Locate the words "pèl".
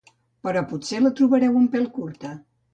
1.77-1.89